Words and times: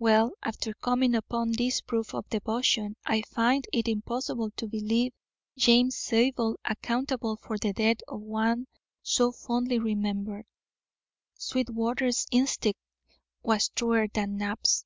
Well, 0.00 0.32
after 0.42 0.74
coming 0.74 1.14
upon 1.14 1.52
this 1.52 1.80
proof 1.82 2.12
of 2.12 2.28
devotion, 2.30 2.96
I 3.06 3.22
find 3.22 3.64
it 3.72 3.86
impossible 3.86 4.50
to 4.56 4.66
believe 4.66 5.12
James 5.56 5.96
Zabel 5.96 6.58
accountable 6.64 7.36
for 7.36 7.58
the 7.58 7.72
death 7.72 7.98
of 8.08 8.20
one 8.20 8.66
so 9.04 9.30
fondly 9.30 9.78
remembered. 9.78 10.46
Sweetwater's 11.36 12.26
instinct 12.32 12.80
was 13.44 13.68
truer 13.68 14.08
than 14.12 14.36
Knapp's." 14.36 14.84